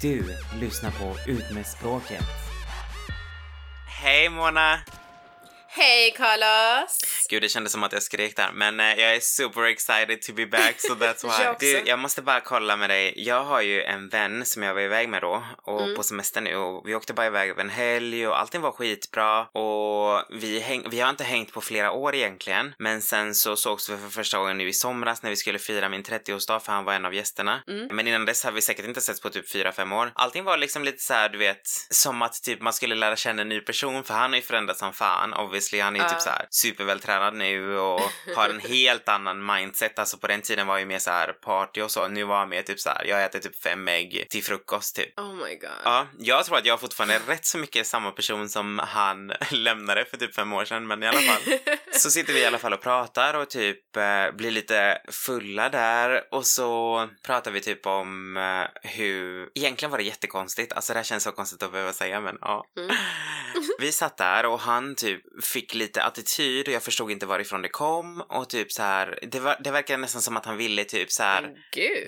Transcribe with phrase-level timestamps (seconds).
[0.00, 2.24] Du lyssnar på Ut med språket.
[4.02, 4.78] Hej Mona!
[5.68, 6.98] Hej Carlos!
[7.30, 10.32] Gud, det kändes som att jag skrek där, men eh, jag är super excited to
[10.32, 11.44] be back so that's why.
[11.44, 13.12] Jag du, jag måste bara kolla med dig.
[13.16, 15.96] Jag har ju en vän som jag var iväg med då och Mm.
[15.96, 19.40] på semester nu och vi åkte bara iväg över en helg och allting var skitbra
[19.46, 23.90] och vi, häng, vi har inte hängt på flera år egentligen, men sen så sågs
[23.90, 26.84] vi för första gången nu i somras när vi skulle fira min 30-årsdag för han
[26.84, 27.62] var en av gästerna.
[27.68, 27.96] Mm.
[27.96, 30.12] Men innan dess har vi säkert inte setts på typ 4-5 år.
[30.14, 33.42] Allting var liksom lite så här, du vet, som att typ man skulle lära känna
[33.42, 35.34] en ny person för han har ju förändrats som fan.
[35.34, 36.10] Obviously, han är ju Ja.
[36.10, 38.00] typ så här supervältränad nu och
[38.36, 39.98] har en helt annan mindset.
[39.98, 42.08] Alltså på den tiden var jag ju mer så här party och så.
[42.08, 45.18] Nu var han mer typ så här, jag äter typ fem ägg till frukost typ.
[45.18, 45.70] Oh my god.
[45.84, 50.04] Ja, jag tror att jag fortfarande är rätt så mycket samma person som han lämnade
[50.04, 51.58] för typ fem år sedan, men i alla fall.
[51.92, 56.22] Så sitter vi i alla fall och pratar och typ eh, blir lite fulla där
[56.30, 59.48] och så pratar vi typ om eh, hur...
[59.54, 62.64] Egentligen var det jättekonstigt, alltså det här känns så konstigt att behöva säga men ja.
[62.78, 62.96] Mm.
[63.78, 67.68] Vi satt där och han typ fick lite attityd och jag förstod inte varifrån det
[67.68, 71.12] kom och typ så här, det, var, det verkade nästan som att han ville typ
[71.12, 71.42] så här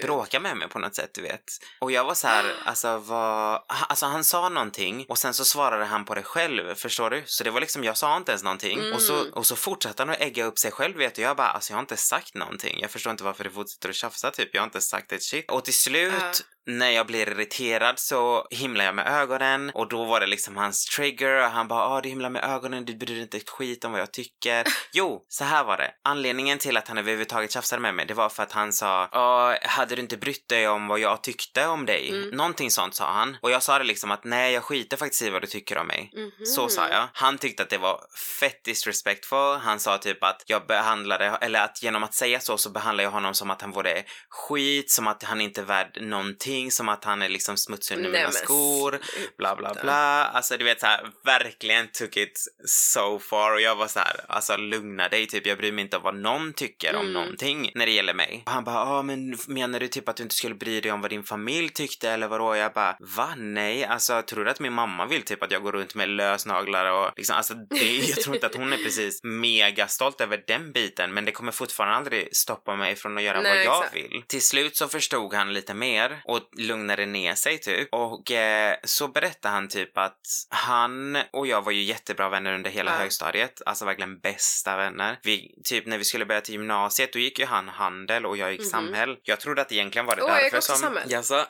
[0.02, 1.44] bråka med mig på något sätt, du vet.
[1.80, 5.84] Och jag var så här, alltså vad, alltså han sa någonting och sen så svarade
[5.84, 7.22] han på det själv, förstår du?
[7.27, 9.33] Så det var liksom, jag sa inte ens någonting och, så, Mm.
[9.33, 11.22] och så fortsatte han att ägga upp sig själv, vet du.
[11.22, 12.78] Jag bara, alltså jag har inte sagt någonting.
[12.80, 14.48] Jag förstår inte varför du fortsätter att tjafsa, typ.
[14.52, 15.50] Jag har inte sagt ett shit.
[15.50, 16.33] Och till slut, Ja.
[16.69, 20.84] När jag blir irriterad så himlar jag med ögonen och då var det liksom hans
[20.84, 23.84] trigger och han bara, ah du himlar med ögonen, du bryr dig inte ett skit
[23.84, 24.64] om vad jag tycker.
[24.92, 25.91] Jo, så här var det.
[26.05, 29.58] Anledningen till att han överhuvudtaget tjafsade med mig, det var för att han sa, ja,
[29.62, 32.08] hade du inte brytt dig om vad jag tyckte om dig?
[32.08, 32.28] Mm.
[32.28, 33.36] Någonting sånt sa han.
[33.42, 35.86] Och jag sa det liksom att nej, jag skiter faktiskt i vad du tycker om
[35.86, 36.11] mig.
[36.14, 36.46] Mhm.
[36.46, 37.08] Så sa jag.
[37.12, 38.00] Han tyckte att det var
[38.41, 39.58] fett disrespectful.
[39.62, 43.11] Han sa typ att jag behandlade, eller att genom att säga så så behandlar jag
[43.11, 47.05] honom som att han vore skit, som att han inte är värd någonting, som att
[47.05, 48.98] han är liksom smutsig under mina skor,
[49.39, 50.25] bla bla bla.
[50.25, 54.20] Alltså du vet så här, verkligen took it so far och jag var så här,
[54.29, 57.13] alltså lugna dig typ, jag bryr mig inte om vad någon tycker om Mm.
[57.13, 58.42] någonting när det gäller mig.
[58.47, 61.01] Och han bara, ja men menar du typ att du inte skulle bry dig om
[61.01, 62.57] vad din familj tyckte eller vadå?
[62.57, 63.35] Jag bara, va?
[63.36, 66.92] Nej, alltså tror du att min mamma vill typ att jag går runt med lösnaglar
[66.92, 70.73] och liksom, alltså det, jag tror inte att hon är precis mega stolt över den
[70.73, 73.97] biten, men det kommer fortfarande aldrig stoppa mig från att göra Nej, vad jag exakt.
[73.97, 74.23] vill.
[74.27, 79.09] Till slut så förstod han lite mer och lugnade ner sig typ och eh, så
[79.09, 82.97] berättade han typ att han och jag var ju jättebra vänner under hela Ja.
[82.97, 85.19] högstadiet, alltså verkligen bästa vänner.
[85.23, 88.53] Vi, typ när vi skulle börja till gymnasiet, då gick ju han handel och jag
[88.53, 88.69] gick Mhm.
[88.70, 89.17] samhäll.
[89.23, 90.81] Jag trodde att egentligen var det Åh, jag gick därför också som...
[90.83, 91.11] samhäll.
[91.11, 91.45] Jaså?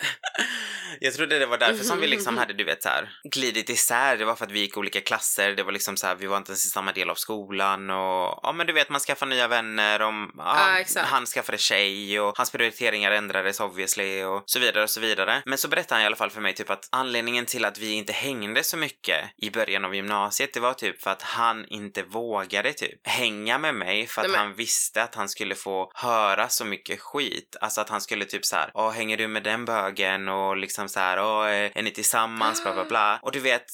[1.00, 2.38] Jag trodde det var därför som vi liksom Mhm.
[2.38, 4.16] hade, du vet så här, glidit isär.
[4.16, 6.36] Det var för att vi gick olika klasser, det var liksom så här, vi var
[6.36, 9.48] inte ens i samma del av skolan och ja men du vet man skaffar nya
[9.48, 11.06] vänner om, ja, exakt.
[11.08, 15.42] han skaffade tjej och hans prioriteringar ändrades obviously och så vidare och så vidare.
[15.46, 17.92] Men så berättade han i alla fall för mig typ att anledningen till att vi
[17.92, 22.02] inte hängde så mycket i början av gymnasiet, det var typ för att han inte
[22.02, 26.48] vågade typ hänga med mig för att Nej, han visste att han skulle få höra
[26.48, 27.56] så mycket skit.
[27.60, 31.00] Alltså att han skulle typ så här, hänger du med den bögen och liksom så
[31.00, 33.18] här, åh är är ni tillsammans, bla bla bla.
[33.22, 33.64] Och du vet,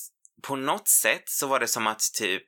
[0.42, 2.46] på något sätt så var det som att typ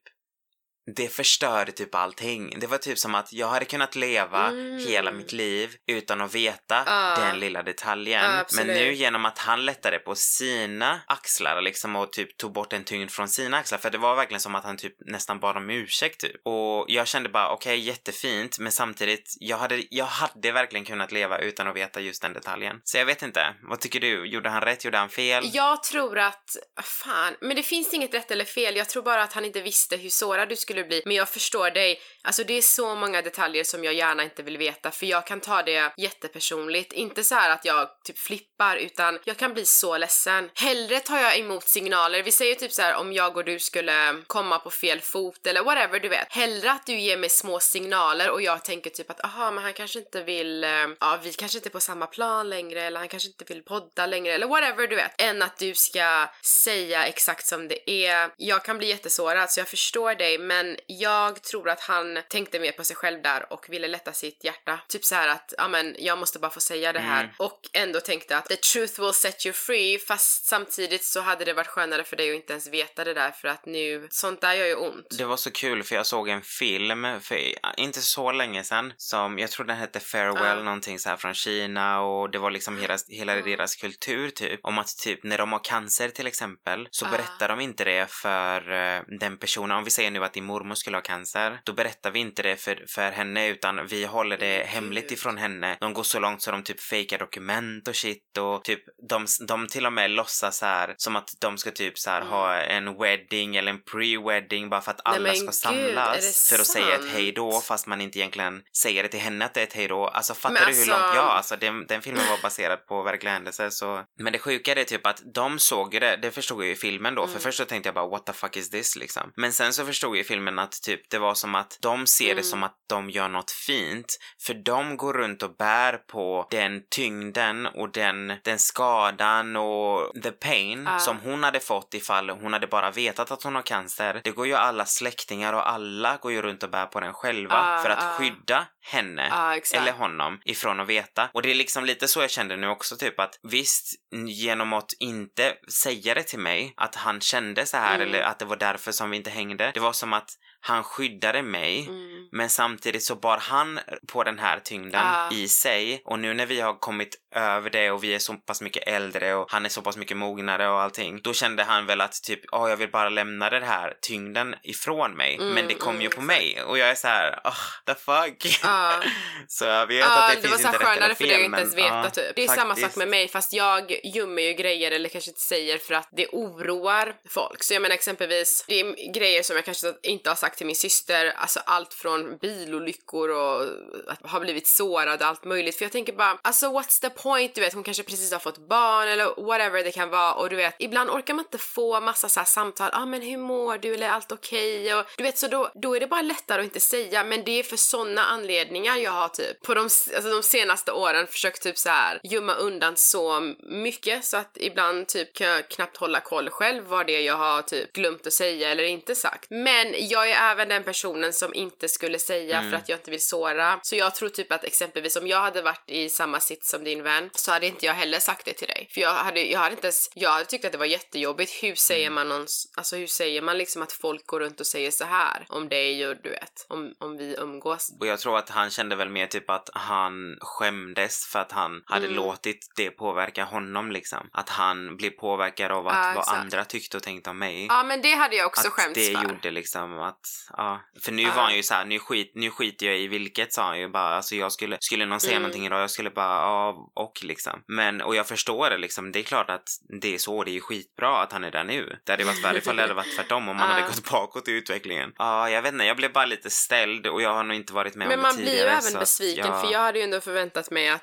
[0.97, 2.59] det förstörde typ allting.
[2.61, 4.79] Det var typ som att jag hade kunnat leva Mm.
[4.87, 7.17] hela mitt liv utan att veta Ja.
[7.19, 8.25] den lilla detaljen.
[8.25, 12.73] Ja, Men nu genom att han lättade på sina axlar liksom och typ tog bort
[12.73, 15.57] en tyngd från sina axlar för det var verkligen som att han typ nästan bad
[15.57, 16.37] om ursäkt typ.
[16.47, 21.39] Och jag kände bara okej jättefint men samtidigt jag hade, jag hade verkligen kunnat leva
[21.39, 22.81] utan att veta just den detaljen.
[22.85, 23.55] Så jag vet inte.
[23.63, 24.27] Vad tycker du?
[24.27, 24.85] Gjorde han rätt?
[24.85, 25.45] Gjorde han fel?
[25.53, 28.77] Jag tror att, fan, men det finns inget rätt eller fel.
[28.77, 31.03] Jag tror bara att han inte visste hur sårad du skulle bli.
[31.05, 32.01] Men jag förstår dig.
[32.23, 35.41] Alltså det är så många detaljer som jag gärna inte vill veta för jag kan
[35.41, 36.93] ta det jättepersonligt.
[36.93, 40.51] Inte så här att jag typ flippar utan jag kan bli så ledsen.
[40.55, 42.23] Hellre tar jag emot signaler.
[42.23, 45.65] Vi säger typ så här om jag och du skulle komma på fel fot eller
[45.65, 46.33] whatever du vet.
[46.33, 49.73] Hellre att du ger mig små signaler och jag tänker typ att aha men han
[49.73, 50.71] kanske inte vill, eh,
[51.01, 54.07] ja vi kanske inte är på samma plan längre eller han kanske inte vill podda
[54.07, 55.21] längre eller whatever du vet.
[55.21, 56.29] Än att du ska
[56.65, 58.31] säga exakt som det är.
[58.37, 62.73] Jag kan bli jättesårad så jag förstår dig men jag tror att han tänkte mer
[62.73, 64.81] på sig själv där och ville lätta sitt hjärta.
[64.89, 67.35] Typ så här att, ja men jag måste bara få säga det här Mm.
[67.39, 71.53] och ändå tänkte att the truth will set you free fast samtidigt så hade det
[71.53, 74.55] varit skönare för dig att inte ens veta det där för att nu, sånt där
[74.55, 75.07] gör ju ont.
[75.19, 77.39] Det var så kul för jag såg en film för
[77.77, 80.63] inte så länge sedan som jag tror den hette Farewell Ja.
[80.63, 84.79] någonting så här från Kina och det var liksom hela, hela deras kultur typ om
[84.79, 87.11] att typ när de har cancer till exempel så Ja.
[87.11, 90.75] berättar de inte det för eh, den personen om vi säger nu att din mormor
[90.75, 94.67] skulle ha cancer, då berättar vi inte det för, för henne utan vi håller det
[94.67, 95.77] hemligt ifrån henne.
[95.81, 99.69] De går så långt så de typ fejkar dokument och shit och typ de, de
[99.69, 102.99] till och med låtsas så här som att de ska typ så här ha en
[102.99, 106.95] wedding eller en pre-wedding bara för att alla men ska gud, samlas för att säga
[106.95, 107.13] ett sant?
[107.13, 109.89] hej då fast man inte egentligen säger det till henne att det är ett hej
[109.89, 110.07] då.
[110.07, 113.03] Alltså fattar Men du hur alltså- långt jag, alltså den, den filmen var baserad på
[113.03, 114.05] verkliga händelser så.
[114.19, 117.15] Men det sjuka är typ att de såg ju det, det förstod jag i filmen
[117.15, 117.33] då, Mm.
[117.35, 119.33] för först så tänkte jag bara what the fuck is this liksom.
[119.37, 122.25] Men sen så förstod jag i filmen att typ det var som att de ser
[122.25, 122.37] Mm.
[122.37, 126.83] det som att de gör något fint, för de går runt och bär på den
[126.91, 130.99] tyngden och den, den skadan och the pain Ah.
[130.99, 134.21] som hon hade fått ifall hon hade bara vetat att hon har cancer.
[134.25, 137.55] Det går ju alla släktingar och alla går ju runt och bär på den själva
[137.55, 138.13] Ah, för att ah.
[138.19, 139.83] skydda henne exakt.
[139.83, 141.29] eller honom ifrån att veta.
[141.33, 143.95] Och det är liksom lite så jag kände nu också typ att visst,
[144.27, 148.09] genom att inte säga det till mig att han kände så här Mm.
[148.09, 149.71] eller att det var därför som vi inte hängde.
[149.75, 150.31] Det var som att
[150.67, 152.29] han skyddade mig Mm.
[152.33, 155.31] men samtidigt så bar han på den här tyngden Ah.
[155.33, 158.61] i sig och nu när vi har kommit över det och vi är så pass
[158.61, 161.21] mycket äldre och han är så pass mycket mognare och allting.
[161.23, 165.13] Då kände han väl att typ, ja jag vill bara lämna den här tyngden ifrån
[165.13, 165.35] mig.
[165.35, 167.55] Mm, men det kom mm, ju på mig och jag är så här, oh,
[167.87, 168.61] the fuck.
[168.63, 168.93] Ja.
[169.49, 171.25] så jag vet Ja, att det, det, finns var så inte rätt eller skönare för
[171.25, 172.37] fel dig att inte ens veta typ.
[172.37, 175.79] Det är samma sak med mig fast jag gömmer ju grejer eller kanske inte säger
[175.79, 177.63] för att det oroar folk.
[177.63, 180.77] Så jag menar exempelvis, det är grejer som jag kanske inte har sagt till min
[180.77, 183.63] syster, alltså allt från bilolyckor och
[184.07, 185.77] att ha blivit sårad och allt möjligt.
[185.77, 187.55] För jag tänker bara, alltså what's the point?
[187.55, 190.57] Du vet, hon kanske precis har fått barn eller whatever det kan vara och du
[190.57, 193.79] vet, ibland orkar man inte få massa så här samtal, ja ah, men hur mår
[193.79, 194.95] du eller är allt okej?
[194.95, 197.59] Och du vet, så då, då är det bara lättare att inte säga, men det
[197.59, 201.79] är för sådana anledningar jag har typ på de, alltså de senaste åren försökt typ
[201.79, 206.51] så här gömma undan så mycket så att ibland typ kan jag knappt hålla koll
[206.51, 209.51] själv vad det är jag har typ glömt att säga eller inte sagt.
[209.51, 213.25] Men jag är även den personen som inte skulle säga för att jag inte vill
[213.25, 213.79] såra.
[213.83, 217.03] Så jag tror typ att exempelvis om jag hade varit i samma sits som din
[217.03, 218.89] vän så hade inte jag heller sagt det till dig.
[218.95, 221.63] För jag hade, jag hade inte ens, jag hade tyckt att det var jättejobbigt.
[221.63, 224.91] Hur säger man någons, alltså hur säger man liksom att folk går runt och säger
[224.91, 227.93] så här om dig och du vet, om, om vi umgås.
[228.01, 231.83] Och jag tror att han kände väl mer typ att han skämdes för att han
[231.87, 232.17] hade Mm.
[232.17, 234.29] låtit det påverka honom liksom.
[234.33, 236.39] Att han blev påverkad av att Ja, vad exakt.
[236.39, 237.67] andra tyckte och tänkte om mig.
[237.67, 239.23] Ja men det hade jag också att skämts det för.
[239.23, 240.26] gjorde liksom att,
[240.57, 240.81] ja.
[241.03, 243.63] För nu var han ju så här, nu, skit, nu skiter jag i vilket sa
[243.63, 244.17] han ju bara.
[244.17, 245.43] Alltså jag skulle, skulle någon säga Mm.
[245.43, 247.63] någonting idag, jag skulle bara, ja och liksom.
[247.69, 249.69] Men, och jag förstår det liksom, det är klart att
[250.01, 251.99] det är så, det är ju skitbra att han är där nu.
[252.07, 254.53] Det hade varit värre ifall det hade varit tvärtom om man hade gått bakåt i
[254.53, 255.13] utvecklingen.
[255.19, 257.95] Ja, jag vet inte, jag blev bara lite ställd och jag har nog inte varit
[257.95, 258.71] med Men om det man blir ju tidigare.
[258.89, 261.03] även besviken jag- för jag hade ju ändå förväntat mig att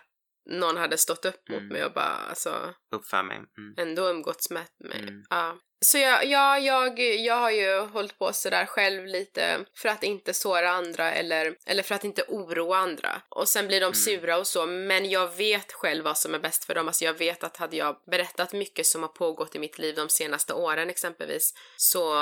[0.52, 1.68] någon hade stått upp mot Mm.
[1.74, 3.38] mig och bara alltså upp för mig.
[3.38, 3.90] Mm.
[3.90, 5.00] ändå umgåtts med mig.
[5.00, 5.24] Mm.
[5.30, 5.56] Ja.
[5.84, 10.34] Så jag, ja, jag, jag har ju hållit på sådär själv lite för att inte
[10.34, 13.22] såra andra eller, eller för att inte oroa andra.
[13.30, 13.96] Och sen blir de Mm.
[13.96, 16.88] sura och så, men jag vet själv vad som är bäst för dem.
[16.88, 20.10] Alltså jag vet att hade jag berättat mycket som har pågått i mitt liv de
[20.10, 22.14] senaste åren exempelvis, så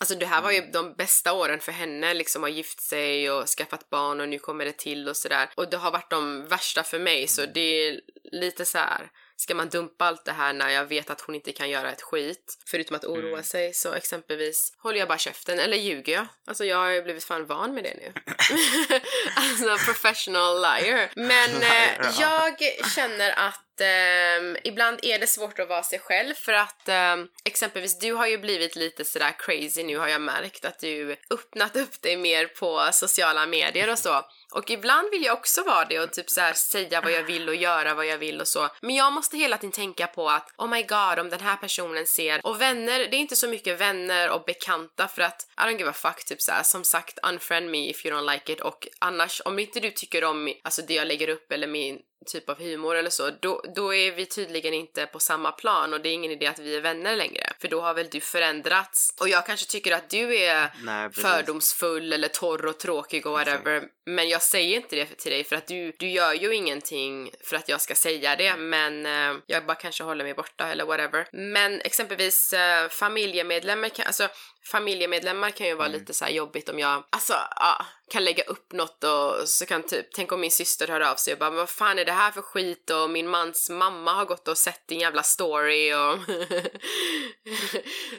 [0.00, 0.72] alltså det här var ju Mm.
[0.72, 4.64] de bästa åren för henne, liksom har gift sig och skaffat barn och nu kommer
[4.64, 5.50] det till och sådär.
[5.54, 7.52] Och det har varit de värsta för mig, så Mm.
[7.54, 8.00] det är
[8.32, 9.10] lite så här.
[9.40, 12.02] Ska man dumpa allt det här när jag vet att hon inte kan göra ett
[12.02, 13.42] skit, förutom att oroa Mm.
[13.42, 16.26] sig, så exempelvis håller jag bara käften, eller ljuger jag?
[16.46, 18.12] Alltså jag har ju blivit fan van med det nu.
[19.36, 21.10] alltså professional liar.
[21.14, 22.56] Men eh, jag
[22.94, 27.98] känner att ehm, ibland är det svårt att vara sig själv för att ehm, exempelvis
[27.98, 32.02] du har ju blivit lite sådär crazy nu har jag märkt att du öppnat upp
[32.02, 34.24] dig mer på sociala medier och så.
[34.52, 37.48] Och ibland vill jag också vara det och typ så här säga vad jag vill
[37.48, 38.68] och göra vad jag vill och så.
[38.80, 42.06] Men jag måste hela tiden tänka på att oh my god om den här personen
[42.06, 45.78] ser och vänner, det är inte så mycket vänner och bekanta för att I don't
[45.78, 46.62] give a fuck typ så här.
[46.62, 50.24] som sagt unfriend me if you don't like it och annars om inte du tycker
[50.24, 53.94] om alltså det jag lägger upp eller min typ av humor eller så, då, då
[53.94, 56.80] är vi tydligen inte på samma plan och det är ingen idé att vi är
[56.80, 57.52] vänner längre.
[57.58, 59.14] För då har väl du förändrats.
[59.20, 63.82] Och jag kanske tycker att du är Nej, fördomsfull eller torr och tråkig och whatever.
[64.06, 67.56] Men jag säger inte det till dig för att du, du gör ju ingenting för
[67.56, 68.56] att jag ska säga det.
[68.56, 71.28] Men eh, jag bara kanske håller mig borta eller whatever.
[71.32, 74.28] Men exempelvis eh, familjemedlemmar kan, alltså
[74.64, 78.72] familjemedlemmar kan ju vara lite så här jobbigt om jag, alltså ja, kan lägga upp
[78.72, 81.70] något och så kan typ, tänk om min syster hör av sig och bara vad
[81.70, 85.00] fan är det här för skit och min mans mamma har gått och sett din
[85.00, 86.18] jävla story och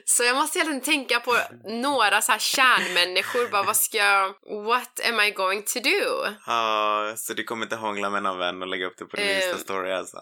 [0.05, 4.27] så jag måste hela tiden tänka på några så här kärnmänniskor bara vad ska jag,
[4.65, 6.27] what am I going to do?
[6.45, 9.25] Ja, så du kommer inte hångla med någon vän och lägga upp det på din
[9.31, 9.41] Ehm.
[9.41, 10.17] Insta-story alltså?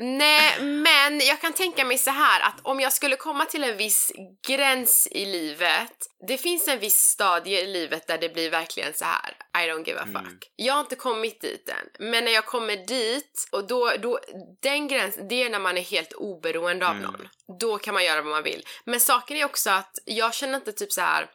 [0.00, 3.76] Nej, men jag kan tänka mig så här att om jag skulle komma till en
[3.76, 4.12] viss
[4.48, 8.94] gräns i, i livet, det finns en viss stadie i livet där det blir verkligen
[8.94, 9.36] så här.
[9.64, 10.16] I don't give a fuck.
[10.16, 10.38] Mm.
[10.56, 14.20] Jag har inte kommit dit än, men när jag kommer dit och då, då
[14.62, 17.02] den gränsen, det är när man är helt oberoende av Mm.
[17.02, 17.28] någon.
[17.58, 18.66] Då kan man göra vad man vill.
[18.84, 21.30] Men saken är också att jag känner inte typ så här.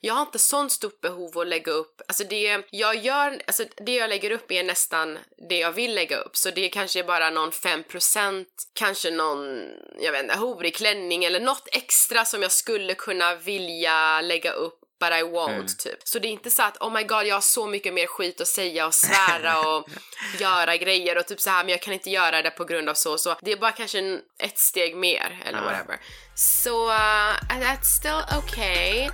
[0.00, 3.94] Jag har inte sånt stort behov att lägga upp, alltså det jag gör, alltså det
[3.94, 7.30] jag lägger upp är nästan det jag vill lägga upp, så det är kanske bara
[7.30, 9.68] någon 5%, kanske någon,
[10.00, 14.74] jag vet inte, horig klänning eller något extra som jag skulle kunna vilja lägga upp
[15.00, 15.66] but I won't Mm.
[15.66, 15.98] typ.
[16.04, 18.40] Så det är inte så att oh my god jag har så mycket mer skit
[18.40, 19.88] att säga och svära och
[20.40, 22.94] göra grejer och typ så här men jag kan inte göra det på grund av
[22.94, 23.36] så och så.
[23.42, 25.64] Det är bara kanske en, ett steg mer eller Ja.
[25.64, 26.00] whatever.
[26.34, 29.08] Så uh, that's still okay.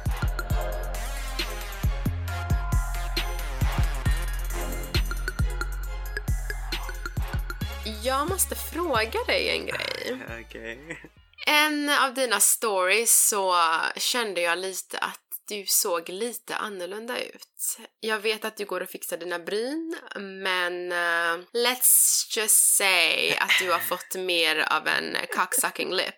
[8.05, 10.19] Jag måste fråga dig en grej.
[10.41, 11.01] Okej.
[11.47, 13.57] En av dina stories så
[13.97, 17.79] kände jag lite att du såg lite annorlunda ut.
[18.01, 23.53] Jag vet att du går och fixar dina bryn, men eh, let's just say att
[23.61, 26.15] du har fått mer av en cocksucking lip.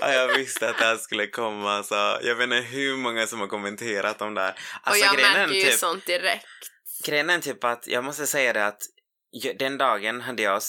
[0.00, 1.82] Ja, jag visste att det här skulle komma.
[1.82, 4.54] Så jag vet inte hur många som har kommenterat om det här.
[4.82, 6.46] Alltså, och jag märker ju typ, sånt direkt.
[7.04, 8.82] Grejen är typ att jag måste säga det att
[9.58, 10.62] den dagen hade jag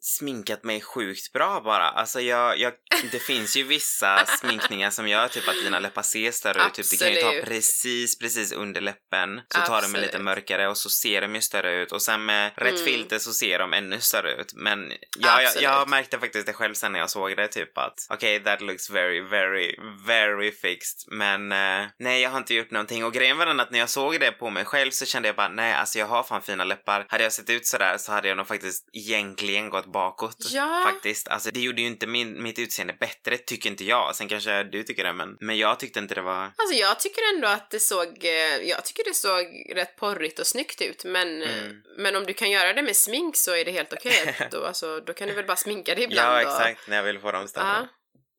[0.00, 1.88] sminkat mig sjukt bra bara.
[1.90, 2.72] Alltså jag, jag,
[3.12, 6.74] det finns ju vissa sminkningar som gör typ att dina läppar ser större ut.
[6.74, 7.44] Typ, det kan ju ta Absolut.
[7.44, 9.40] precis, precis under läppen.
[9.54, 10.24] Så tar de en lite Absolut.
[10.24, 11.92] mörkare och så ser de ju större ut.
[11.92, 12.84] Och sen med rätt Mm.
[12.84, 14.52] filter så ser de ännu större ut.
[14.54, 15.62] Men ja, jag, Absolut.
[15.62, 18.60] jag märkte faktiskt det själv sen när jag såg det typ att okej, okay, that
[18.60, 19.76] looks very, very,
[20.06, 21.12] very fixed.
[21.12, 23.04] Men eh, nej, jag har inte gjort någonting.
[23.04, 25.36] Och grejen var den att när jag såg det på mig själv så kände jag
[25.36, 27.06] bara nej, alltså jag har fan fina läppar.
[27.08, 30.36] Hade jag sett ut sådär så hade jag nog faktiskt egentligen gått bakåt.
[30.52, 30.82] Ja.
[30.84, 31.28] Faktiskt.
[31.28, 34.16] Alltså det gjorde ju inte min, mitt utseende bättre, tycker inte jag.
[34.16, 36.42] Sen kanske du tycker det, men, men jag tyckte inte det var...
[36.42, 40.46] Alltså jag tycker ändå att det såg, eh, jag tycker det såg rätt porrigt och
[40.46, 41.76] snyggt ut men, eh, Mm.
[41.98, 44.36] men om du kan göra det med smink så är det helt okej.
[44.50, 46.88] då, alltså, då kan du väl bara sminka dig ibland Ja, och- exakt.
[46.88, 47.88] När jag vill få dem större.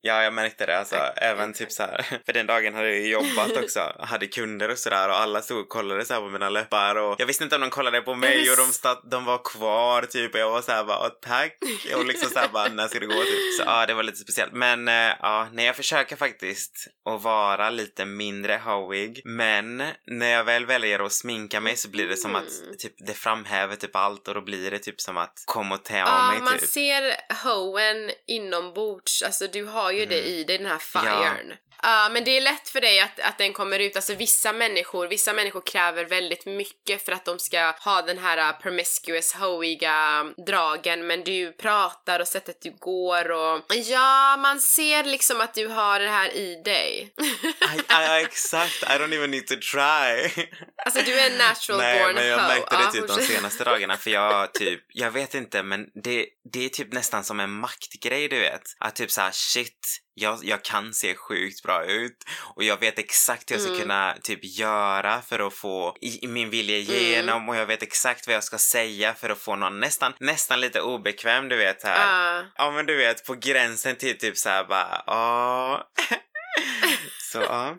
[0.03, 0.12] Ja.
[0.12, 0.79] Ja, jag märkte det.
[0.79, 2.05] Alltså, även typ så här.
[2.25, 3.96] För den dagen hade jag jobbat också.
[4.00, 7.25] hade kunder och sådär och alla stod och kollade så på mina läppar och jag
[7.25, 10.34] visste inte om de kollade på mig och de, s- stat, de var kvar typ
[10.34, 11.58] och jag var så här bara "Åh, tack
[11.96, 13.53] och liksom så här bara när ska det gå typ.
[13.58, 14.53] Så ja, det var lite speciellt.
[14.53, 19.22] Men eh, ja, nej, jag försöker faktiskt att vara lite mindre hoeig.
[19.25, 22.77] Men när jag väl väljer att sminka mig så blir det som att Mm.
[22.77, 25.98] typ det framhäver typ allt och då blir det typ som att kom och ta
[25.98, 26.70] Ja, mig man typ.
[26.70, 30.32] ser hoen inombords, alltså du har ju det Mm.
[30.34, 31.54] i dig, den här firen.
[31.82, 35.08] Ja, men det är lätt för dig att, att den kommer ut, alltså vissa människor,
[35.08, 40.26] vissa människor kräver väldigt mycket för att de ska ha den här uh, promiscuous, hoiga
[40.46, 45.68] dragen, men du pratar och sättet du går och ja, man ser liksom att du
[45.68, 47.14] har det här i dig.
[48.20, 50.46] I, exakt, I don't even need to try.
[50.86, 52.48] alltså du är en natural Nej, born men jag hoe.
[52.48, 56.26] märkte det Ja, typ de senaste dagarna för jag typ, jag vet inte men det,
[56.54, 58.62] det är typ nästan som en maktgrej du vet.
[58.80, 62.18] Att typ såhär shit, jag, jag kan se sjukt bra ut
[62.56, 63.82] och jag vet exakt hur jag ska Mm.
[63.82, 68.36] kunna typ göra för att få i, min vilja igenom och jag vet exakt vad
[68.36, 72.36] jag ska säga för att få någon nästan, nästan lite obekväm du vet här.
[72.36, 72.44] Ja.
[72.56, 75.92] Ja men du vet på gränsen till typ såhär bara ja.
[77.32, 77.75] Så ja.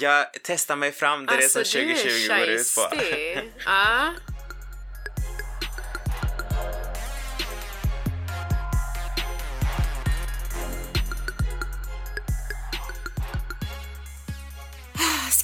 [0.00, 2.96] Jag testar mig fram, det är det som Alltså, du är 2020 går ut på.
[3.66, 4.10] Ja.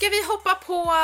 [0.07, 0.95] Ska vi hoppa på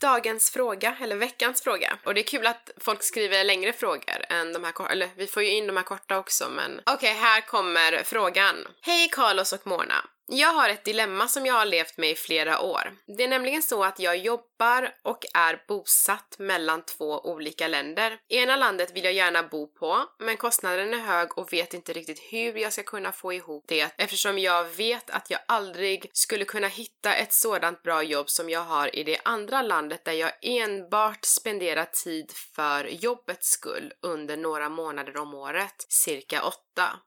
[0.00, 1.98] dagens fråga, eller veckans fråga?
[2.04, 5.26] Och det är kul att folk skriver längre frågor än de här korta, eller vi
[5.26, 6.80] får ju in de här korta också men...
[6.86, 8.56] Okej, här kommer frågan.
[8.82, 10.04] Hej Carlos och Mona.
[10.30, 12.92] Jag har ett dilemma som jag har levt med i flera år.
[13.16, 18.18] Det är nämligen så att jag jobbar och är bosatt mellan två olika länder.
[18.28, 22.18] Ena landet vill jag gärna bo på, men kostnaden är hög och vet inte riktigt
[22.18, 26.68] hur jag ska kunna få ihop det eftersom jag vet att jag aldrig skulle kunna
[26.68, 31.24] hitta ett sådant bra jobb som jag har i det andra landet där jag enbart
[31.24, 37.00] spenderar tid för jobbets skull under några månader om året, cirka åtta.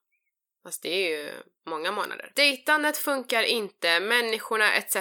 [0.63, 1.31] Fast det är ju
[1.65, 2.31] många månader.
[2.35, 4.95] Dejtandet funkar inte, människorna etc.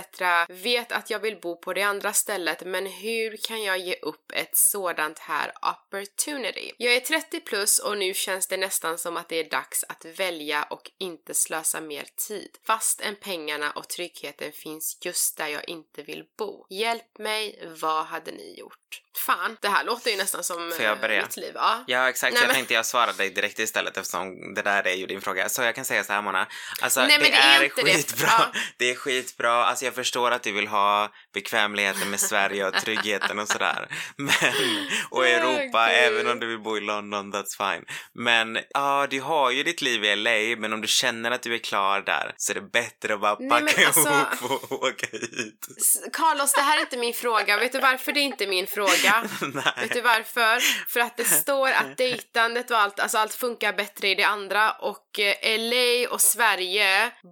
[0.49, 4.33] vet att jag vill bo på det andra stället men hur kan jag ge upp
[4.35, 6.73] ett sådant här opportunity?
[6.77, 10.05] Jag är 30 plus och nu känns det nästan som att det är dags att
[10.05, 12.59] välja och inte slösa mer tid.
[12.67, 16.67] Fastän pengarna och tryggheten finns just där jag inte vill bo.
[16.71, 19.03] Hjälp mig, vad hade ni gjort?
[19.17, 21.23] Fan, det här låter ju nästan som Får jag eh, börja?
[21.23, 21.53] mitt liv.
[21.55, 21.85] Ja.
[21.87, 22.33] Ja, exakt.
[22.33, 25.21] Nej, jag men- tänkte jag svara dig direkt istället eftersom det där är ju din
[25.21, 25.49] fråga.
[25.49, 26.47] Så jag kan säga så här Mona.
[26.81, 27.93] Alltså, Nej, det, det är är, inte det.
[27.95, 28.29] skitbra.
[28.39, 28.53] Ja.
[28.77, 29.65] Det är skitbra.
[29.65, 33.89] Alltså, jag förstår att du vill ha bekvämligheten med Sverige och tryggheten och sådär.
[34.17, 34.35] Men,
[35.11, 35.97] och Europa, Gud.
[35.99, 37.85] även om du vill bo i London, that's fine.
[38.15, 41.55] Men ja, du har ju ditt liv i LA, men om du känner att du
[41.55, 44.09] är klar där så är det bättre att bara Nej, packa alltså-
[44.43, 45.67] ihop och åka hit.
[46.13, 47.57] Carlos, det här är inte min fråga.
[47.57, 49.25] Vet du varför det är inte min fråga?
[49.81, 50.61] Vet du varför?
[50.89, 54.71] För att det står att dejtandet och allt, alltså allt funkar bättre i det andra
[54.71, 56.40] och eh, LA och Sverige,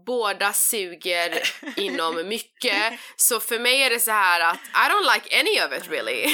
[0.07, 1.43] båda suger
[1.77, 3.01] inom mycket.
[3.17, 6.27] Så för mig är det så här att I don't like any of it really.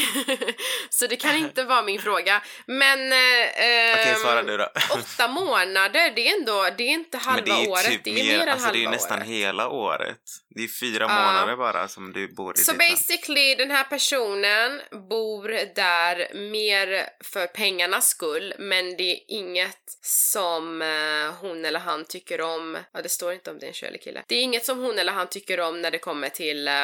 [0.91, 2.43] så det kan inte vara min fråga.
[2.67, 3.13] Men...
[3.13, 4.69] Eh, Okej, ehm, svara du då.
[4.91, 8.05] Åtta månader, det är ändå, det är inte halva Men det är ju året, typ
[8.05, 9.29] det är mer, än alltså halva det är nästan året.
[9.29, 10.19] hela året.
[10.55, 12.79] Det är fyra månader bara som du bor i Så land.
[12.91, 14.81] basically, den här personen
[15.11, 22.05] bor där mer för pengarnas skull, men det är inget som eh, hon eller han
[22.05, 22.79] tycker om.
[22.93, 24.23] Ja, det står inte om det är en tjej eller kille.
[24.27, 26.75] Det är inget som hon eller han tycker om när det kommer till eh,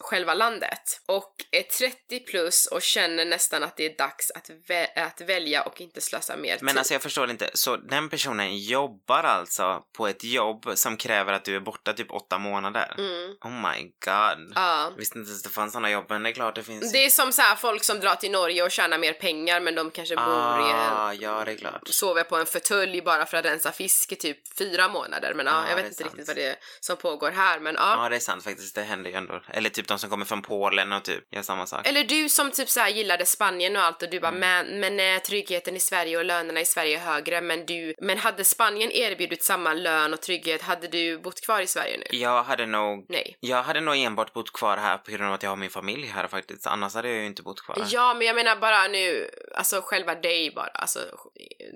[0.00, 1.00] själva landet.
[1.06, 5.62] Och är 30 plus och känner nästan att det är dags att, vä- att välja
[5.62, 6.78] och inte slösa mer Men tid.
[6.78, 11.44] alltså jag förstår inte, så den personen jobbar alltså på ett jobb som kräver att
[11.44, 12.94] du är borta typ åtta månader?
[12.98, 13.11] Mm.
[13.44, 14.52] Oh my god.
[14.54, 14.92] Ja.
[14.96, 16.92] Visste inte ens det fanns såna jobb, men det är klart det finns.
[16.92, 19.74] Det är som så här folk som drar till Norge och tjänar mer pengar men
[19.74, 20.24] de kanske bor
[20.68, 21.88] i en ah, ja, det är klart.
[21.88, 25.34] sover på en fåtölj bara för att rensa fisk i typ fyra månader.
[25.34, 26.10] Men ja, Ja, jag vet inte sant.
[26.12, 27.60] riktigt vad det är som pågår här.
[27.60, 28.02] Men ja.
[28.02, 28.74] Ja, det är sant faktiskt.
[28.74, 29.42] Det händer ju ändå.
[29.48, 31.86] Eller typ de som kommer från Polen och typ gör samma sak.
[31.86, 34.40] Eller du som typ så här gillade Spanien och allt och du bara Mm.
[34.80, 38.18] men, men eh, tryggheten i Sverige och lönerna i Sverige är högre men du, men
[38.18, 42.06] hade Spanien erbjudit samma lön och trygghet hade du bott kvar i Sverige nu?
[42.18, 43.01] Jag hade nog...
[43.08, 43.36] Nej.
[43.40, 46.06] Jag hade nog enbart bott kvar här på grund av att jag har min familj
[46.06, 46.66] här faktiskt.
[46.66, 47.86] Annars hade jag ju inte bott kvar.
[47.90, 50.98] Ja, men jag menar bara nu, alltså själva dig bara, alltså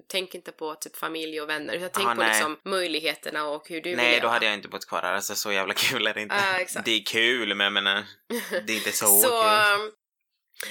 [0.09, 2.29] tänk inte på typ familj och vänner utan tänk Ah, på nej.
[2.29, 5.15] liksom möjligheterna och hur du vill Nej, då hade jag inte bott kvar här.
[5.15, 6.35] Alltså så jävla kul är det inte.
[6.61, 6.85] Exakt.
[6.85, 8.05] Det är kul, men jag menar,
[8.67, 9.91] det är inte så, Så, kul.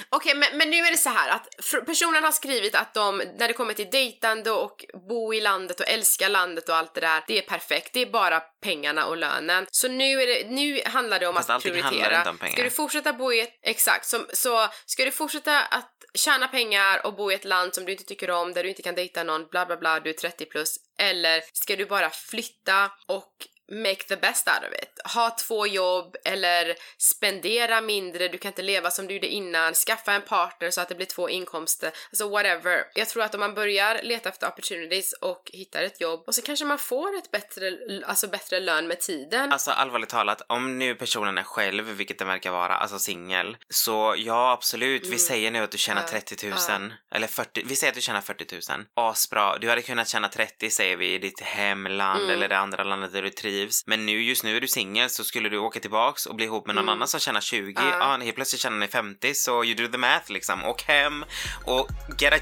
[0.08, 1.48] Okej, men, men nu är det så här att
[1.86, 5.88] personen har skrivit att de, när det kommer till dejtande och bo i landet och
[5.88, 7.92] älska landet och allt det där, det är perfekt.
[7.92, 9.66] Det är bara pengarna och lönen.
[9.70, 12.18] Så nu, är det, nu handlar det om Fast att prioritera.
[12.18, 12.52] inte om pengar.
[12.52, 17.06] Ska du fortsätta bo i ett, exakt, så, så ska du fortsätta att tjäna pengar
[17.06, 19.24] och bo i ett land som du inte tycker om, där du inte kan dejta
[19.24, 20.76] någon, bla bla bla, du är 30 plus.
[20.98, 23.32] Eller ska du bara flytta och
[23.72, 25.00] make the best out of it.
[25.14, 30.12] Ha två jobb eller spendera mindre, du kan inte leva som du gjorde innan, skaffa
[30.12, 32.84] en partner så att det blir två inkomster, alltså whatever.
[32.94, 36.42] Jag tror att om man börjar leta efter opportunities och hittar ett jobb och så
[36.42, 39.52] kanske man får ett bättre, alltså bättre lön med tiden.
[39.52, 44.14] Alltså allvarligt talat, om nu personen är själv, vilket den verkar vara, alltså singel, så
[44.18, 46.14] ja absolut, vi säger nu att du tjänar Mm.
[46.14, 46.48] Ja, 30
[46.78, 48.84] 000, eller 40, vi säger att du tjänar 40 000.
[48.94, 52.34] Asbra, du hade kunnat tjäna 30 säger vi i ditt hemland Mm.
[52.34, 53.55] eller det andra landet där du trivs.
[53.86, 56.66] Men nu, just nu är du singel så skulle du åka tillbaks och bli ihop
[56.66, 56.92] med någon Mm.
[56.92, 57.96] annan som tjänar 20, Ja.
[58.00, 60.64] ja helt plötsligt tjänar ni 50 så you do the math liksom.
[60.64, 61.24] Åk hem
[61.64, 61.88] och
[62.20, 62.38] get a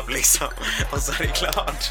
[0.00, 0.46] job liksom.
[0.92, 1.84] Och så är det klart.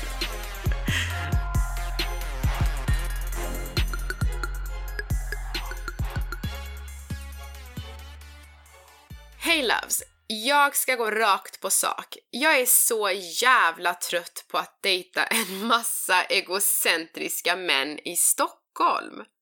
[9.40, 10.04] Hej loves!
[10.28, 12.18] Jag ska gå rakt på sak.
[12.30, 13.10] Jag är så
[13.42, 18.58] jävla trött på att dejta en massa egocentriska män i Stockholm.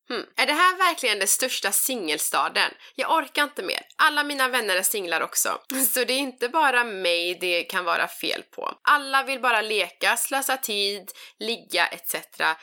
[0.09, 0.25] Hmm.
[0.35, 2.71] Är det här verkligen den största singelstaden?
[2.95, 3.81] Jag orkar inte mer.
[3.95, 5.59] Alla mina vänner är singlar också.
[5.93, 8.73] Så det är inte bara mig det kan vara fel på.
[8.81, 12.15] Alla vill bara leka, slösa tid, ligga etc.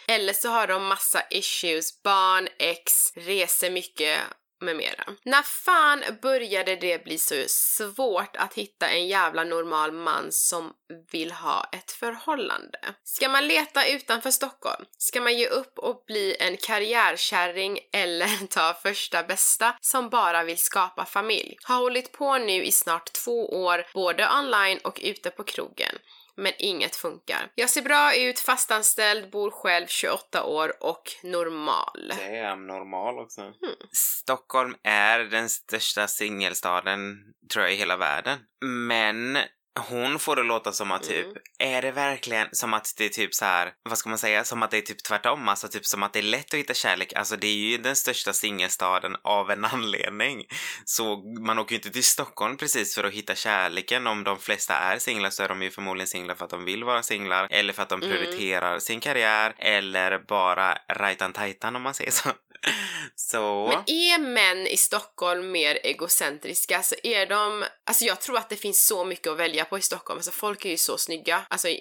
[0.08, 4.18] Eller så har de massa issues, barn, ex, reser mycket
[4.62, 5.04] med mera.
[5.24, 10.72] När fan började det bli så svårt att hitta en jävla normal man som
[11.10, 12.78] vill ha ett förhållande?
[13.04, 14.84] Ska man leta utanför Stockholm?
[14.98, 20.58] Ska man ge upp och bli en karriärkärring eller ta första bästa som bara vill
[20.58, 21.56] skapa familj?
[21.62, 25.98] Har hållit på nu i snart två år, både online och ute på krogen
[26.36, 27.52] men inget funkar.
[27.54, 32.12] Jag ser bra ut, fastanställd, bor själv 28 år och normal.
[32.18, 33.40] Damn, normal också.
[33.40, 33.88] Hmm.
[33.92, 37.16] Stockholm är den största singelstaden,
[37.52, 38.38] tror jag, i hela världen.
[38.64, 39.38] Men
[39.80, 41.36] hon får det låta som att typ, Mm.
[41.58, 44.62] är det verkligen som att det är typ så här, vad ska man säga, som
[44.62, 47.12] att det är typ tvärtom, alltså typ som att det är lätt att hitta kärlek,
[47.12, 50.44] alltså det är ju den största singelstaden av en anledning.
[50.84, 54.74] Så man åker ju inte till Stockholm precis för att hitta kärleken, om de flesta
[54.74, 57.72] är singlar så är de ju förmodligen singlar för att de vill vara singlar, eller
[57.72, 58.10] för att de Mm.
[58.16, 62.28] prioriterar sin karriär, eller bara rajtan tajtan om man säger så.
[63.16, 63.66] Så...
[63.66, 68.56] Men är män i Stockholm mer egocentriska så är de, alltså jag tror att det
[68.56, 71.68] finns så mycket att välja på i Stockholm, alltså folk är ju så snygga, alltså
[71.68, 71.80] i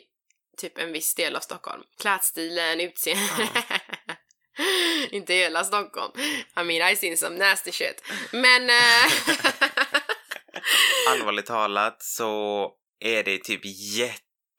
[0.57, 1.83] typ en viss del av Stockholm.
[1.99, 3.49] Klädstilen, utseende.
[5.11, 6.11] inte hela Stockholm.
[6.59, 8.03] I mean I seen some nasty shit.
[8.31, 8.69] Men...
[8.69, 9.11] eh,
[11.09, 13.61] Allvarligt talat så är det typ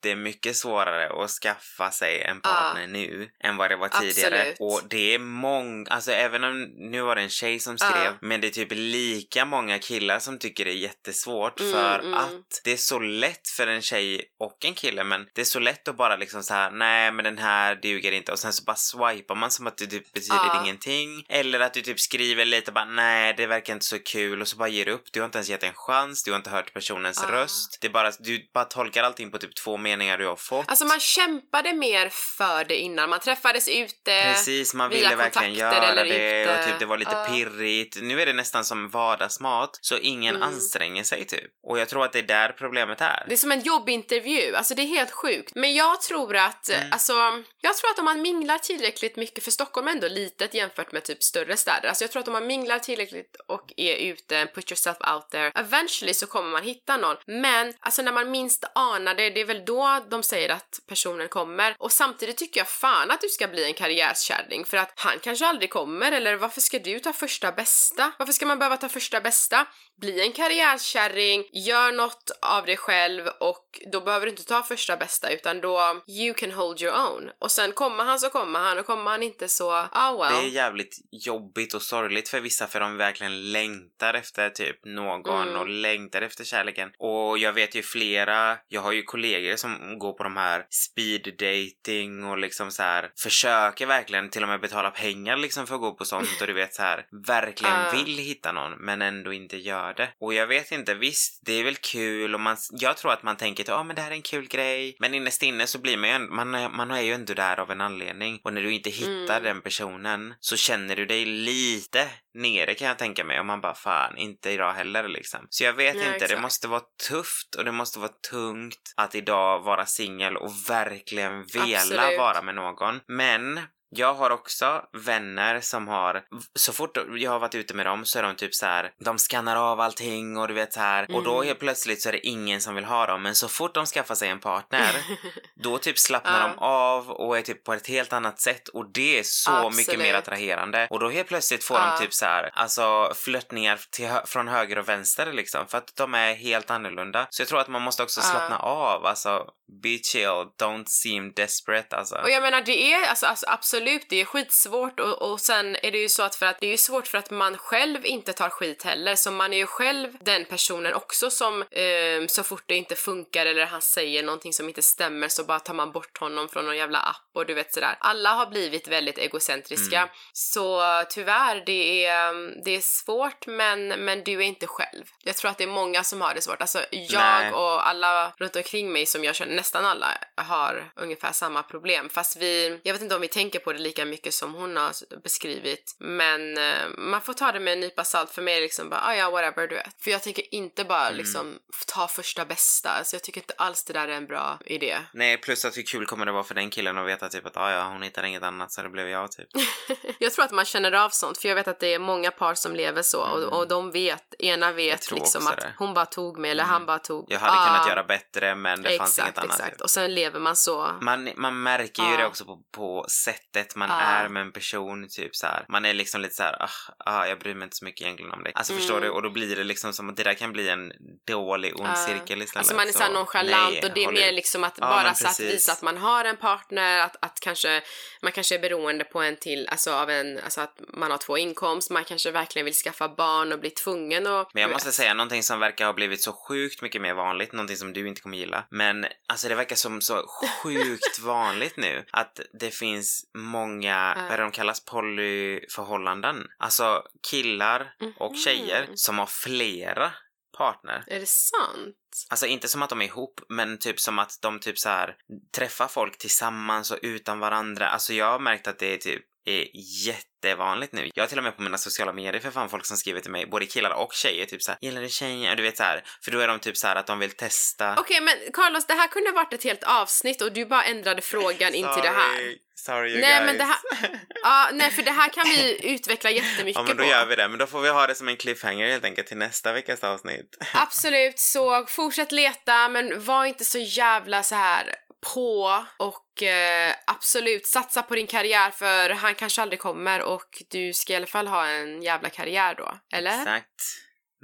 [0.05, 4.39] jättemycket svårare att skaffa sig en partner nu än vad det var tidigare.
[4.39, 4.57] Absolut.
[4.59, 8.13] Och det är många, alltså även om nu var det en tjej som skrev, Ja.
[8.21, 12.13] men det är typ lika många killar som tycker det är jättesvårt Mm, för mm.
[12.13, 15.59] att det är så lätt för en tjej och en kille, men det är så
[15.59, 18.63] lätt att bara liksom så här: nej men den här duger inte och sen så
[18.63, 20.61] bara swipar man som att det typ betyder Ja.
[20.63, 21.25] ingenting.
[21.29, 24.57] Eller att du typ skriver lite bara nej det verkar inte så kul och så
[24.57, 25.03] bara ger du upp.
[25.13, 27.77] Du har inte ens gett en chans, du har inte hört personens röst.
[27.81, 30.69] Det är bara, du bara tolkar allting på typ två meningar du har fått.
[30.69, 33.09] Alltså man kämpade mer för det innan.
[33.09, 34.21] Man träffades ute.
[34.23, 36.53] Precis, man ville verkligen göra det ute.
[36.59, 37.25] och typ det var lite Ja.
[37.33, 37.97] pirrigt.
[38.01, 40.47] Nu är det nästan som vardagsmat så ingen Mm.
[40.47, 41.51] anstränger sig typ.
[41.67, 43.25] Och jag tror att det är där problemet är.
[43.27, 45.51] Det är som en jobbintervju, alltså det är helt sjukt.
[45.55, 46.87] Men jag tror att, Mm.
[46.91, 47.13] alltså,
[47.61, 51.03] jag tror att om man minglar tillräckligt mycket, för Stockholm är ändå litet jämfört med
[51.03, 54.71] typ större städer, alltså jag tror att om man minglar tillräckligt och är ute, put
[54.71, 57.15] yourself out there, eventually så kommer man hitta någon.
[57.27, 61.27] Men alltså när man minst anar det, det är väl då de säger att personen
[61.29, 61.75] kommer.
[61.79, 65.45] Och samtidigt tycker jag fan att du ska bli en karriärskärring för att han kanske
[65.45, 68.11] aldrig kommer, eller varför ska du ta första bästa?
[68.19, 69.67] Varför ska man behöva ta första bästa?
[70.01, 74.97] Bli en karriärskärring, gör något av dig själv och då behöver du inte ta första
[74.97, 77.29] bästa utan då you can hold your own.
[77.39, 80.41] Och sen kommer han så kommer han och kommer han inte så, ah well.
[80.41, 85.23] Det är jävligt jobbigt och sorgligt för vissa för de verkligen längtar efter typ någon
[85.43, 85.55] Mm.
[85.59, 86.89] och längtar efter kärleken.
[86.99, 91.33] Och jag vet ju flera, jag har ju kollegor som går på de här speed
[91.37, 95.81] dating och liksom så här försöker verkligen till och med betala pengar liksom för att
[95.81, 97.91] gå på sånt och du vet så här verkligen Ah.
[97.91, 100.09] vill hitta någon men ändå inte gör det.
[100.19, 103.37] Och jag vet inte, visst det är väl kul och man, jag tror att man
[103.37, 105.97] tänker att ja men det här är en kul grej men innerst inne så blir
[105.97, 108.89] man ju, man, man är ju ändå där av en anledning och när du inte
[108.89, 109.43] hittar Mm.
[109.43, 113.75] den personen så känner du dig lite nere kan jag tänka mig och man bara
[113.75, 115.47] fan inte idag heller liksom.
[115.49, 116.41] Så jag vet Ja, inte, det exakt.
[116.41, 121.77] måste vara tufft och det måste vara tungt att idag vara singel och verkligen vilja
[121.77, 122.17] Absolut.
[122.17, 122.99] vara med någon.
[123.07, 123.59] Men
[123.95, 126.23] jag har också vänner som har,
[126.55, 129.17] så fort jag har varit ute med dem så är de typ så här, de
[129.17, 131.47] skannar av allting och du vet så här och då Mm.
[131.47, 134.15] helt plötsligt så är det ingen som vill ha dem men så fort de skaffar
[134.15, 134.91] sig en partner
[135.63, 136.47] då typ slappnar Ja.
[136.47, 139.87] de av och är typ på ett helt annat sätt och det är så mycket
[139.99, 140.15] mer Absolut.
[140.15, 141.95] attraherande och då helt plötsligt får Ja.
[141.99, 146.13] de typ så här, alltså flörtningar till från höger och vänster liksom för att de
[146.13, 147.27] är helt annorlunda.
[147.29, 148.25] Så jag tror att man måste också Ja.
[148.31, 149.45] slappna av, alltså
[149.83, 152.15] be chill, don't seem desperate alltså.
[152.15, 155.91] Och jag menar det är alltså, alltså absolut, det är skitsvårt och, och sen är
[155.91, 158.33] det ju så att för att det är ju svårt för att man själv inte
[158.33, 162.63] tar skit heller så man är ju själv den personen också som ehm, så fort
[162.65, 166.17] det inte funkar eller han säger någonting som inte stämmer så bara tar man bort
[166.17, 167.95] honom från någon jävla app och du vet sådär.
[167.99, 170.09] Alla har blivit väldigt egocentriska Mm.
[170.33, 175.03] så tyvärr det är, det är svårt men, men du är inte själv.
[175.23, 176.61] Jag tror att det är många som har det svårt.
[176.61, 177.51] Alltså jag Nej.
[177.51, 182.09] och alla runt omkring mig som jag känner, nästan alla har ungefär samma problem.
[182.09, 184.93] Fast vi, jag vet inte om vi tänker på det lika mycket som hon har
[185.23, 185.95] beskrivit.
[185.99, 188.31] Men eh, man får ta det med en nypa salt.
[188.31, 190.03] För mig är det liksom bara, ah, ja whatever du vet.
[190.03, 191.17] För jag tänker inte bara Mm.
[191.17, 192.89] liksom ta första bästa.
[192.89, 194.97] Alltså jag tycker inte alls det där är en bra idé.
[195.13, 197.57] Nej, plus att hur kul kommer det vara för den killen att veta typ att
[197.57, 199.47] ah, ja, hon hittar inget annat så det blev jag typ.
[200.19, 202.53] jag tror att man känner av sånt, för jag vet att det är många par
[202.55, 205.73] som lever så och, och de vet, ena vet liksom att det.
[205.77, 207.25] hon bara tog mig eller han bara tog.
[207.31, 209.55] Jag hade Ah, kunnat göra bättre men det fanns exakt, inget annat.
[209.59, 209.81] Exakt, Typ.
[209.81, 210.91] och sen lever man så.
[211.01, 212.17] Man, man märker ju Ja.
[212.17, 213.99] det också på, på sättet man Ja.
[214.01, 215.65] är med en person, typ så här.
[215.69, 216.69] Man är liksom lite så här, ah,
[217.05, 218.51] ah, jag bryr mig inte så mycket egentligen om dig.
[218.55, 219.03] Alltså förstår Mm.
[219.03, 219.09] du?
[219.09, 220.91] Och då blir det liksom som att det där kan bli en
[221.27, 221.95] dålig ond Ja.
[221.95, 222.57] cirkel istället.
[222.57, 225.39] Alltså man är såhär nonchalant nej, och det är mer liksom att bara så att
[225.39, 227.81] visa att man har en partner, att, att kanske
[228.21, 231.37] man kanske är beroende på en till, alltså av en, alltså att man har två
[231.37, 235.13] inkomster, man kanske verkligen vill skaffa barn och bli tvungen och Men jag måste säga
[235.13, 238.37] någonting som verkar ha blivit så sjukt mycket mer vanligt, någonting som du inte kommer
[238.37, 238.65] gilla.
[238.69, 240.27] Men alltså det verkar som så
[240.63, 244.25] sjukt vanligt nu att det finns många, Ja.
[244.29, 246.47] vad de kallas, polyförhållanden.
[246.59, 248.37] Alltså killar och Mhm.
[248.37, 250.11] tjejer som har flera
[250.57, 251.03] partner.
[251.07, 251.95] Är det sant?
[252.29, 255.15] Alltså inte som att de är ihop, men typ som att de typ så här
[255.57, 257.89] träffar folk tillsammans och utan varandra.
[257.89, 259.67] Alltså jag har märkt att det är typ är
[260.07, 261.11] jättevanligt nu.
[261.15, 263.31] Jag har till och med på mina sociala medier för fan folk som skriver till
[263.31, 265.55] mig, både killar och tjejer, typ såhär, gillar du tjejer?
[265.55, 267.95] Du vet så här, för då är de typ så här att de vill testa.
[267.99, 271.21] Okej men Carlos, det här kunde ha varit ett helt avsnitt och du bara ändrade
[271.21, 272.55] frågan in till det här.
[272.85, 273.45] Sorry, you Nej, guys.
[273.45, 277.03] men det här- Ja, nej för det här kan vi utveckla jättemycket Ja men då
[277.03, 277.09] på.
[277.09, 279.37] gör vi det, men då får vi ha det som en cliffhanger helt enkelt till
[279.37, 280.57] nästa veckas avsnitt.
[280.73, 284.95] Absolut, så fortsätt leta men var inte så jävla så här
[285.33, 290.93] på och eh, absolut satsa på din karriär för han kanske aldrig kommer och du
[290.93, 293.39] ska i alla fall ha en jävla karriär då, eller?
[293.41, 293.81] Exakt.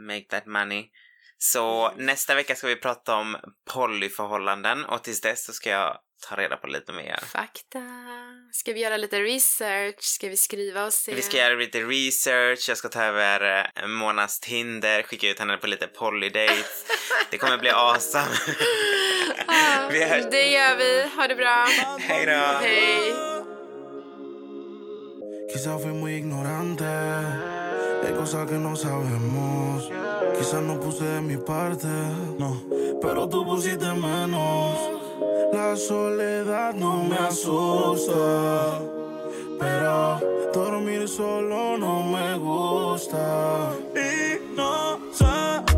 [0.08, 0.84] Make that money.
[1.42, 3.38] Så nästa vecka ska vi prata om
[3.74, 5.98] polyförhållanden och tills dess så ska jag
[6.30, 7.20] ta reda på lite mer.
[7.32, 7.80] Fakta.
[8.52, 10.04] Ska vi göra lite research?
[10.04, 11.14] Ska vi skriva och se?
[11.16, 15.58] Vi ska göra lite research, jag ska ta över eh, Monas Tinder, skicka ut henne
[15.58, 16.86] på lite polydates.
[17.32, 18.26] Det kommer bli awesome.
[19.92, 20.26] Vi hörs.
[20.32, 21.10] det gör vi.
[21.16, 21.68] Ha det bra.
[22.00, 22.32] Hej då!
[22.62, 23.14] Hej.
[25.54, 26.86] Quizás fui muy ignorante,
[28.04, 30.09] hay cosas que no sabemos.
[30.40, 31.88] Quizás no puse de mi parte,
[32.38, 32.62] no,
[33.02, 34.78] pero tú pusiste menos.
[35.52, 38.80] La soledad no me asusta,
[39.60, 40.20] pero
[40.54, 43.74] dormir solo no me gusta.
[43.94, 45.69] Y no sé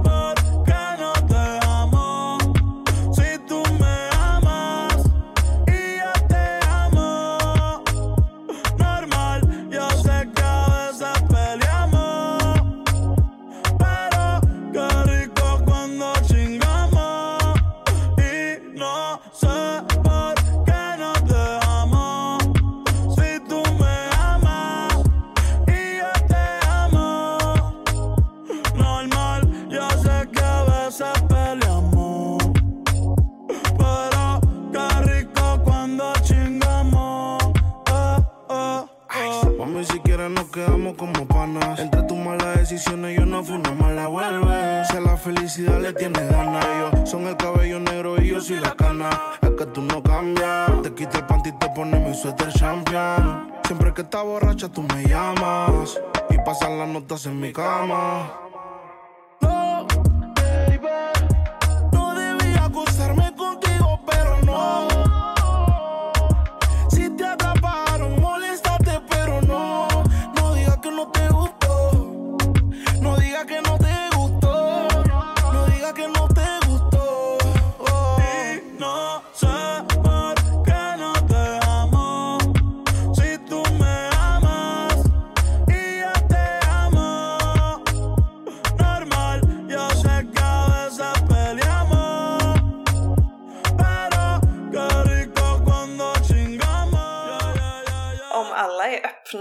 [57.32, 58.51] en mi cama.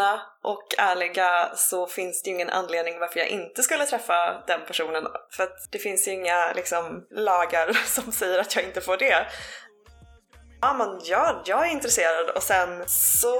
[0.00, 4.60] Öppna och ärliga så finns det ju ingen anledning varför jag inte skulle träffa den
[4.66, 5.04] personen.
[5.30, 9.26] För att det finns ju inga liksom, lagar som säger att jag inte får det.
[10.62, 13.36] Ja, men ja, jag är intresserad och sen så,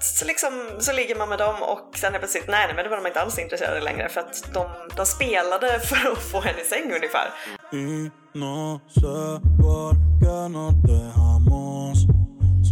[0.00, 2.90] så, liksom, så ligger man med dem och sen är plötsligt nej, nej men då
[2.90, 4.66] var de inte alls intresserade längre för att de,
[4.96, 7.30] de spelade för att få henne i säng ungefär.
[7.72, 11.02] Y no sé por qué no te.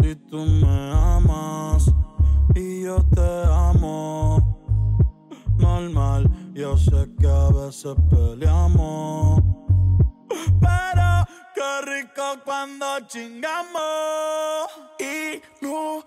[0.03, 1.70] Si tú me amas
[2.91, 4.41] yo te amo.
[5.59, 9.41] Normal, yo sé que a veces peleamos.
[10.61, 11.11] Pero
[11.55, 14.67] qué rico cuando chingamos.
[14.99, 16.03] Y no